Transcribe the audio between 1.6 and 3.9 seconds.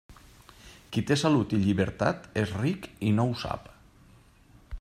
llibertat és ric i no ho sap.